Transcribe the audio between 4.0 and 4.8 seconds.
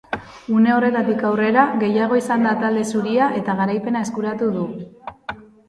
eskuratu du.